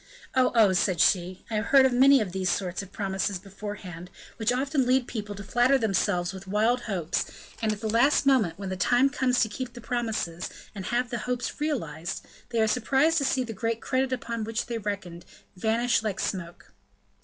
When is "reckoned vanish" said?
14.79-16.01